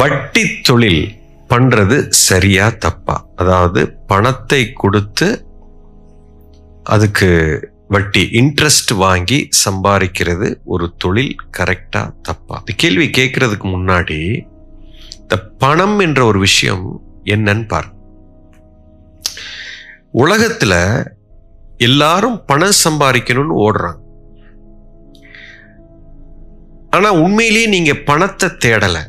[0.00, 1.04] வட்டி தொழில்
[1.48, 3.16] பண்றது சரியா தப்பா?
[3.36, 5.28] அதாவது பணத்தை கொடுத்து
[6.84, 7.28] அதுக்கு
[7.88, 12.56] வட்டி இன்ட்ரெஸ்ட் வாங்கி சம்பாதிக்கிறது ஒரு தொழில் கரெக்டா தப்பா?
[12.58, 14.20] இந்த கேள்வி கேட்கறதுக்கு முன்னாடி
[15.20, 16.86] இந்த பணம் என்ற ஒரு விஷயம்
[17.34, 17.90] என்னன்னு பாரு
[20.24, 20.74] உலகத்துல
[21.88, 24.00] எல்லாரும் பணம் சம்பாதிக்கணும்னு ஓடுறாங்க.
[26.90, 29.02] ஆனா உண்மையிலேயே நீங்க பணத்தை தேடலை.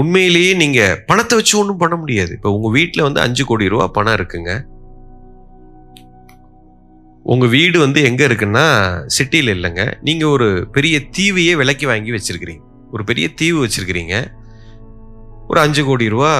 [0.00, 2.32] உண்மையிலேயே நீங்க பணத்தை வச்சு ஒன்றும் பண்ண முடியாது.
[2.32, 4.52] இப்போ உங்க வீட்டில் வந்து அஞ்சு கோடி ரூபா பணம் இருக்குங்க.
[7.22, 8.66] உங்க வீடு வந்து எங்க இருக்குன்னா
[9.06, 9.82] சிட்டியில் இல்லைங்க.
[10.00, 12.62] நீங்க ஒரு பெரிய தீவையே விலைக்கு வாங்கி வச்சிருக்கிறீங்க.
[12.92, 14.14] ஒரு பெரிய தீவு வச்சிருக்கிறீங்க.
[15.48, 16.32] ஒரு அஞ்சு கோடி ரூபா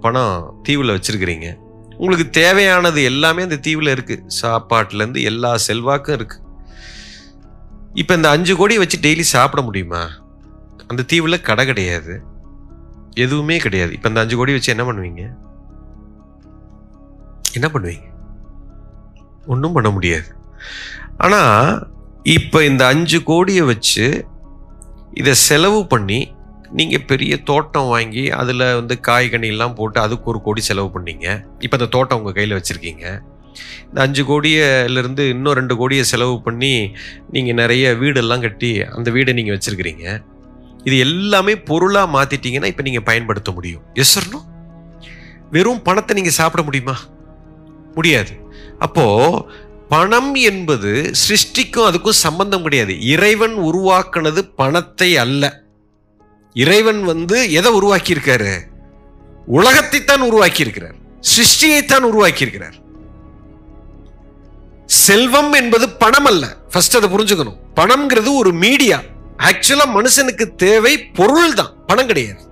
[0.00, 1.48] பணம் தீவில் வச்சிருக்கிறீங்க.
[1.96, 4.16] உங்களுக்கு தேவையானது எல்லாமே அந்த தீவில் இருக்கு.
[4.42, 6.38] சாப்பாட்டுலேருந்து எல்லா செல்வாக்கும் இருக்கு.
[7.94, 10.02] இப்போ இந்த அஞ்சு கோடி வச்சு டெய்லி சாப்பிட முடியுமா?
[10.86, 12.14] அந்த தீவில் கடை கிடையாது.
[13.24, 13.92] எதுவுமே கிடையாது.
[13.96, 15.22] இப்போ இந்த அஞ்சு கோடி வச்சு என்ன பண்ணுவீங்க?
[17.58, 18.06] என்ன பண்ணுவீங்க?
[19.52, 20.28] ஒன்றும் பண்ண முடியாது.
[21.26, 21.70] ஆனால்
[22.36, 24.04] இப்போ இந்த அஞ்சு கோடியை வச்சு
[25.20, 26.20] இதை செலவு பண்ணி
[26.78, 31.26] நீங்கள் பெரிய தோட்டம் வாங்கி அதில் வந்து காய்கனிலாம் போட்டு அதுக்கு ஒரு கோடி செலவு பண்ணீங்க.
[31.64, 33.04] இப்போ அந்த தோட்டம் உங்கள் கையில் வச்சுருக்கீங்க.
[33.88, 36.74] இந்த அஞ்சு கோடியிலேருந்து இன்னும் ரெண்டு கோடியை செலவு பண்ணி
[37.36, 40.04] நீங்கள் நிறைய வீடெல்லாம் கட்டி அந்த வீடை நீங்கள் வச்சுருக்கிறீங்க.
[40.84, 43.82] இது எல்லாமே பொருளாக மாற்றிட்டீங்கன்னா இப்போ நீங்கள் பயன்படுத்த முடியும்.
[43.94, 44.18] எஸ்
[45.50, 46.96] வெறும் பணத்தை நீங்கள் சாப்பிட முடியுமா?
[47.94, 48.32] முடியாது.
[48.78, 49.04] அப்போ
[49.88, 53.00] பணம் என்பது சிருஷ்டிக்கும் அதுக்கும் சம்பந்தம் கிடையாது.
[53.00, 55.62] இறைவன் உருவாக்குனது பணத்தை அல்ல.
[56.54, 58.52] இறைவன் வந்து எதை உருவாக்கியிருக்காரு?
[59.46, 62.76] உலகத்தைத்தான் உலகத்தை தான் சிருஷ்டியைத்தான் உருவாக்கியிருக்கிறார்.
[64.84, 66.56] செல்வம் என்பது பணம் அல்ல.
[66.72, 67.58] ஃபர்ஸ்ட் அதை புரிஞ்சுக்கணும்.
[67.76, 69.02] பணம்ங்கிறது ஒரு மீடியா
[69.48, 72.42] ஆக்சுவலா மனுஷனுக்கு தேவை பொருள் தான் பணம் கிடையாது.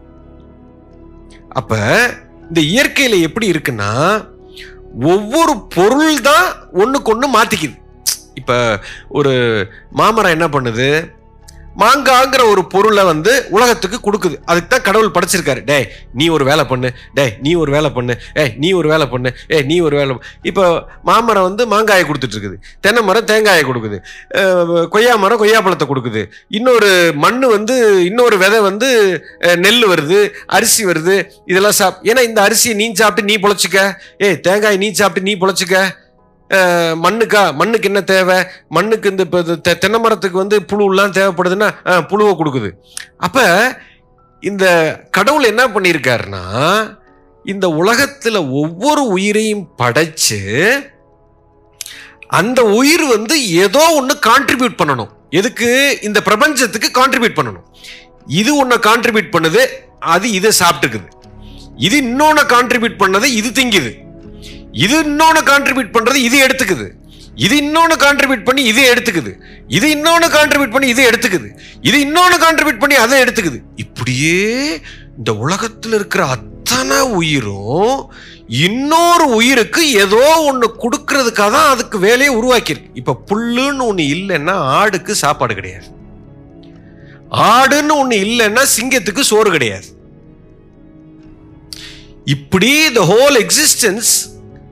[1.61, 1.77] அப்ப
[2.49, 3.91] இந்த இயற்கையில எப்படி இருக்குன்னா
[5.15, 6.47] ஒவ்வொரு பொருள் தான்
[6.83, 7.77] ஒண்ணுக்கு ஒண்ணு மாத்திக்குது.
[8.41, 8.53] இப்ப
[9.19, 9.33] ஒரு
[10.01, 10.89] மாமரம் என்ன பண்ணுது?
[11.83, 14.37] மாங்காங்கிற ஒரு பொருளை வந்து உலகத்துக்கு கொடுக்குது.
[14.51, 15.61] அதுக்கு தான் கடவுள் படைச்சிருக்காரு.
[15.71, 15.87] டேய்
[16.21, 16.89] நீ ஒரு வேலை பண்ணு.
[17.19, 18.15] டேய் நீ ஒரு வேலை பண்ணு.
[18.41, 19.31] ஏ நீ ஒரு வேலை பண்ணு.
[19.55, 20.17] ஏ நீ ஒரு வேலை
[20.51, 20.65] இப்போ
[21.11, 22.57] மாமரம் வந்து மாங்காயை கொடுத்துட்ருக்குது.
[22.87, 23.99] தென்னை மரம் தேங்காயை கொடுக்குது.
[24.95, 26.25] கொய்யா மரம் கொய்யா பழத்தை கொடுக்குது.
[26.59, 26.91] இன்னொரு
[27.25, 27.77] மண் வந்து
[28.11, 28.89] இன்னொரு விதை வந்து
[29.65, 30.21] நெல் வருது
[30.59, 31.17] அரிசி வருது.
[31.53, 32.03] இதெல்லாம் சாப்.
[32.11, 33.79] ஏன்னா இந்த அரிசியை நீ சாப்பிட்டு நீ பொழைச்சிக்க.
[34.27, 35.77] ஏய் தேங்காய் நீ சாப்பிட்டு நீ பொழைச்சிக்க.
[36.55, 38.45] மண்ணுக்கா மண்ணுக்கு என்ன தேவை?
[38.69, 42.71] மண்ணுக்கு இந்த இப்போ தெ- தென்னை மரத்துக்கு வந்து புழுலாம் தேவைப்படுதுன்னா புழுவை கொடுக்குது.
[43.17, 43.77] அப்போ
[44.41, 46.43] இந்த கடவுள் என்ன பண்ணியிருக்காருன்னா
[47.45, 50.71] இந்த உலகத்தில் ஒவ்வொரு உயிரையும் படைச்சு
[52.29, 55.09] அந்த உயிர் வந்து ஏதோ ஒன்று கான்ட்ரிபியூட் பண்ணணும்.
[55.31, 55.99] எதுக்கு?
[56.03, 57.67] இந்த பிரபஞ்சத்துக்கு கான்ட்ரிபியூட் பண்ணணும்.
[58.27, 59.67] இது ஒன்றை கான்ட்ரிபியூட் பண்ணுது
[60.01, 61.09] அது இதை சாப்பிட்டுக்குது.
[61.77, 64.08] இது இன்னொன்று கான்ட்ரிபியூட் பண்ணதை இது திங்குது.
[64.85, 66.87] இது இன்னொன்று கான்ட்ரிபியூட் பண்ணுறது இது எடுத்துக்குது.
[67.47, 69.33] இது இன்னொன்று கான்ட்ரிபியூட் பண்ணி இதே எடுத்துக்குது.
[69.77, 71.49] இது இன்னொன்று கான்ட்ரிபியூட் பண்ணி இதே எடுத்துக்குது.
[71.89, 73.59] இது இன்னொன்று கான்ட்ரிபியூட் பண்ணி அதை எடுத்துக்குது.
[73.85, 74.39] இப்படியே
[75.19, 78.01] இந்த உலகத்தில் இருக்கிற அத்தனை உயிரும்
[78.67, 82.97] இன்னொரு உயிருக்கு ஏதோ ஒன்று கொடுக்கறதுக்காக தான் அதுக்கு வேலையை உருவாக்கியிருக்கு.
[83.01, 85.89] இப்போ புல்லுன்னு ஒன்று இல்லைன்னா ஆடுக்கு சாப்பாடு கிடையாது.
[87.53, 89.89] ஆடுன்னு ஒன்று இல்லைன்னா சிங்கத்துக்கு சோறு கிடையாது.
[92.35, 94.13] இப்படி the whole existence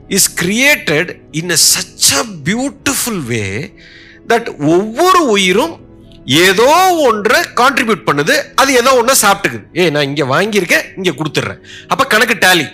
[0.09, 3.75] is created in a such a beautiful way
[4.29, 5.85] that ஒவ்வொரு உயிரும்
[6.27, 8.41] ஏதோ ஒன்றை கான்ட்ரிபியூட் பண்ணுது.
[8.55, 9.79] அது ஏதோ ஒன்றை சாப்பிட்டுக்குது.
[9.79, 11.59] ஏ நான் இங்கே வாங்கியிருக்கேன் இங்கே கொடுத்துட்றேன்.
[11.89, 12.69] அப்போ கணக்கு டேலி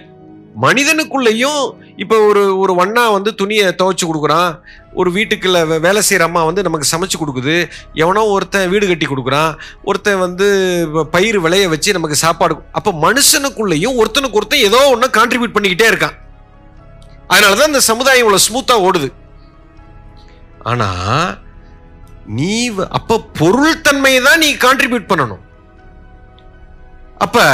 [0.63, 4.59] மனிதனுக்குள்ளேயும் இப்போ ஒரு ஒரு வண்ணா வந்து துணியை துவைச்சு கொடுக்குறான்.
[4.95, 7.71] ஒரு வீட்டுக்குள்ள வே- வேலை செய்கிற அம்மா வந்து நமக்கு சமைச்சு கொடுக்குது.
[7.95, 9.55] எவனோ ஒருத்தன் வீடு கட்டி கொடுக்குறான்.
[9.85, 10.47] ஒருத்தன் வந்து
[10.95, 16.21] வ- பயிர் விளைய வச்சு நமக்கு சாப்பாடு அப்போ மனுஷனுக்குள்ளேயும் ஒருத்தனுக்கு ஒருத்தன் ஏதோ ஒன்று கான்ட்ரிபியூட் பண்ணிக்கிட்டே இருக்கான்.
[17.29, 19.13] அதனால தான் இந்த சமுதாயம் இவ்வளோ ஸ்மூத்தாக ஓடுது.
[20.63, 21.39] ஆனால்
[22.27, 25.41] நீ வ- பொருள் தன்மையை தான் நீ கான்ட்ரிபியூட் பண்ணணும்.
[27.19, 27.45] அப்போ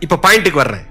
[0.00, 0.88] இப்போ பாயிண்ட்டுக்கு வர்றேன்.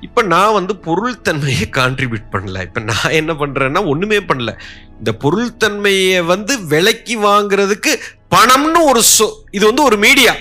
[0.00, 2.62] இப்போ நான் வந்து பொருள் தன்மையை கான்ட்ரிபியூட் பண்ணல.
[2.62, 4.58] இப்போ நான் என்ன பண்ணுறேன்னா ஒன்றுமே பண்ணல.
[4.98, 7.96] இந்த பொருள் தன்மையை வந்து விலைக்கு வாங்குறதுக்கு
[8.30, 10.34] பணம்னு ஒரு சொ இது வந்து ஒரு மீடியா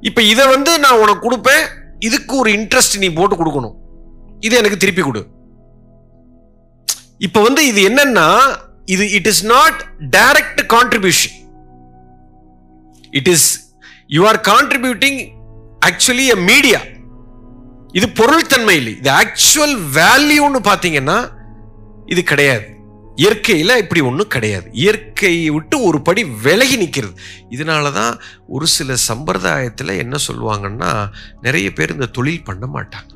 [0.00, 1.66] இப்போ இதை வந்து நான் உனக்கு கொடுப்பேன்.
[1.98, 3.74] இதுக்கு ஒரு இன்ட்ரெஸ்ட் நீ போட்டு கொடுக்கணும்.
[4.40, 5.26] இது எனக்கு திருப்பி கொடு.
[7.20, 8.28] இப்போ வந்து இது என்னன்னா
[8.86, 9.80] இது it is not
[10.10, 11.36] direct contribution
[13.12, 13.48] it is
[14.08, 15.18] you are contributing
[15.88, 16.80] actually a media
[17.92, 21.18] இது பொருள் தன்மை இல்லை இது ஆக்சுவல் வேல்யூன்னு பார்த்தீங்கன்னா
[22.12, 22.66] இது கிடையாது.
[23.16, 24.70] இயற்கையில் இப்படி ஒன்றும் கிடையாது.
[24.72, 27.14] இயற்கையை விட்டு ஒரு படி விலகி நிற்கிறது
[27.50, 28.14] இதனால தான்
[28.46, 30.90] ஒரு சில சம்பிரதாயத்தில் என்ன சொல்லுவாங்கன்னா
[31.40, 33.10] நிறைய பேர் இந்த தொழில் பண்ண மாட்டாங்க.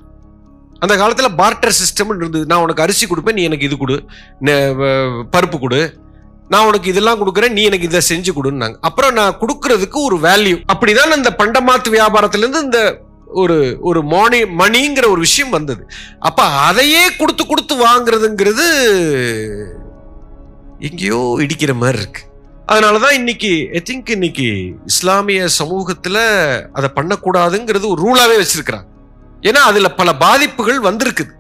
[0.83, 2.47] அந்த காலத்தில் பார்ட்டர் சிஸ்டம் இருந்தது.
[2.47, 4.05] நான் உனக்கு அரிசி கொடுப்பேன் நீ எனக்கு இது கொடு.
[4.41, 6.01] நெ- வ- பருப்பு கொடு.
[6.49, 8.77] நான் உனக்கு இதெல்லாம் கொடுக்குறேன் நீ எனக்கு இதை செஞ்சு கொடுன்னாங்க.
[8.81, 15.19] அப்புறம் நான் கொடுக்கறதுக்கு ஒரு வேல்யூ அப்படிதான் இந்த பண்டமாத்து வியாபாரத்திலேருந்து இந்த ஒரு ஒரு மோனி மணிங்கிற ஒரு
[15.19, 15.87] விஷயம் வந்தது.
[16.19, 18.67] அப்போ அதையே கொடுத்து கொடுத்து வாங்குறதுங்கிறது
[20.79, 22.23] எங்கேயோ இடிக்கிற மாதிரி இருக்கு.
[22.69, 28.91] அதனாலதான் இன்னைக்கு ஐ திங்க் இன்னைக்கு இஸ்லாமிய சமூகத்தில் அதை பண்ணக்கூடாதுங்கிறது ஒரு ரூலாகவே வச்சிருக்கிறாங்க.
[29.43, 31.33] ஏன்னா அதுல பல பாதிப்புகள் வந்திருக்குது.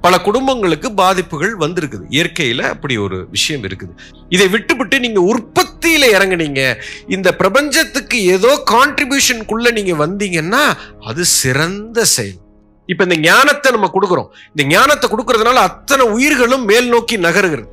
[0.00, 2.04] பல குடும்பங்களுக்கு பாதிப்புகள் வந்திருக்குது.
[2.10, 3.92] இயற்கையில அப்படி ஒரு விஷயம் இருக்குது.
[4.28, 6.62] இதை விட்டுவிட்டு நீங்க உற்பத்தியில இறங்குனீங்க.
[7.08, 10.62] இந்த பிரபஞ்சத்துக்கு ஏதோ கான்ட்ரிபியூஷனுக்குள்ள நீங்க வந்தீங்கன்னா
[11.00, 12.38] அது சிறந்த செயல்.
[12.86, 14.28] இப்ப இந்த ஞானத்தை நம்ம கொடுக்குறோம்.
[14.54, 17.68] இந்த ஞானத்தை கொடுக்கறதுனால அத்தனை உயிர்களும் மேல் நோக்கி நகருகிறது.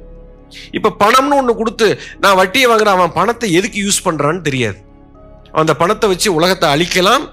[0.72, 4.78] இப்ப பணம்னு ஒண்ணு கொடுத்து நான் வட்டியை வாங்குறேன் அவன் பணத்தை எதுக்கு யூஸ் பண்றான்னு தெரியாது.
[5.52, 7.26] அந்த பணத்தை வச்சு உலகத்தை அழிக்கலாம்.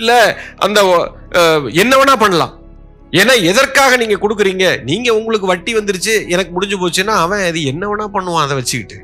[0.00, 0.12] இல்ல
[0.66, 0.78] அந்த
[1.82, 2.54] என்ன வேணா பண்ணலாம்.
[3.20, 4.64] ஏன்னா எதற்காக நீங்க கொடுக்குறீங்க?
[4.90, 8.98] நீங்க உங்களுக்கு வட்டி வந்துருச்சு எனக்கு முடிஞ்சு போச்சுன்னா அவன் அது என்ன வேணா பண்ணுவான் அதை வச்சுக்கிட்டு.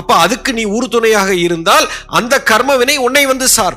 [0.00, 1.86] அப்ப அதுக்கு நீ உறுதுணையாக இருந்தால்
[2.18, 3.76] அந்த கர்மவினை உன்னை வந்து சார்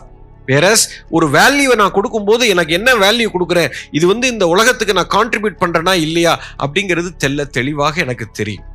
[0.50, 0.84] வேறஸ்
[1.16, 3.74] ஒரு வேல்யூவை நான் கொடுக்கும்போது எனக்கு என்ன வேல்யூ கொடுக்குறேன்?
[3.98, 6.34] இது வந்து இந்த உலகத்துக்கு நான் கான்ட்ரிபியூட் பண்றேனா இல்லையா?
[6.64, 8.68] அப்படிங்கிறது தெல்ல தெளிவாக எனக்கு தெரியும்.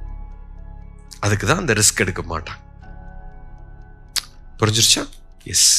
[1.26, 2.60] அதுக்கு தான் அந்த ரிஸ்க் எடுக்க மாட்டான்.
[4.60, 5.04] புரிஞ்சிருச்சா?
[5.54, 5.70] எஸ்